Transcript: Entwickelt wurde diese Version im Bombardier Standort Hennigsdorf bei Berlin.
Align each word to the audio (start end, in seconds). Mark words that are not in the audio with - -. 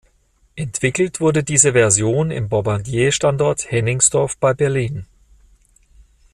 Entwickelt 0.55 1.19
wurde 1.19 1.43
diese 1.43 1.73
Version 1.73 2.31
im 2.31 2.49
Bombardier 2.49 3.11
Standort 3.11 3.69
Hennigsdorf 3.69 4.35
bei 4.37 4.51
Berlin. 4.55 5.05